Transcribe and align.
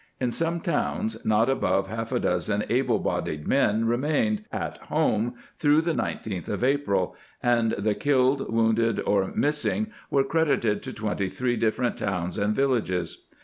In 0.19 0.31
some 0.31 0.61
towns 0.61 1.23
not 1.25 1.47
above 1.47 1.85
half 1.85 2.11
a 2.11 2.19
dozen 2.19 2.63
able 2.69 2.97
bodied 2.97 3.47
men 3.47 3.85
remained 3.85 4.45
at 4.51 4.79
home 4.87 5.35
through 5.59 5.81
the 5.81 5.93
19th 5.93 6.49
of 6.49 6.63
April, 6.63 7.15
and 7.43 7.73
the 7.73 7.93
killed, 7.93 8.51
wounded, 8.51 8.99
or 8.99 9.31
missing 9.35 9.91
were 10.09 10.23
credited 10.23 10.81
to 10.81 10.91
twenty 10.91 11.29
three 11.29 11.55
different 11.55 11.97
towns 11.97 12.39
and 12.39 12.55
villages. 12.55 13.25